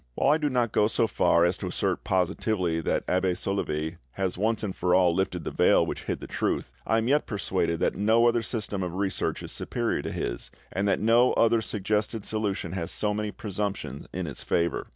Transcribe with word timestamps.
While 0.15 0.31
I 0.31 0.39
do 0.39 0.49
not 0.49 0.71
go 0.71 0.87
so 0.87 1.05
far 1.05 1.45
as 1.45 1.57
to 1.57 1.67
assert 1.67 2.03
positively 2.03 2.81
that 2.81 3.03
Abbe 3.07 3.35
Soulavie 3.35 3.97
has 4.13 4.35
once 4.35 4.65
for 4.73 4.95
all 4.95 5.13
lifted 5.13 5.43
the 5.43 5.51
veil 5.51 5.85
which 5.85 6.05
hid 6.05 6.21
the 6.21 6.25
truth, 6.25 6.71
I 6.87 6.97
am 6.97 7.07
yet 7.07 7.27
persuaded 7.27 7.79
that 7.81 7.93
no 7.93 8.27
other 8.27 8.41
system 8.41 8.81
of 8.81 8.95
research 8.95 9.43
is 9.43 9.51
superior 9.51 10.01
to 10.01 10.11
his, 10.11 10.49
and 10.71 10.87
that 10.87 10.99
no 10.99 11.33
other 11.33 11.61
suggested 11.61 12.25
solution 12.25 12.71
has 12.71 12.89
so 12.89 13.13
many 13.13 13.29
presumptions 13.29 14.07
in 14.11 14.25
its 14.25 14.41
favour. 14.43 14.87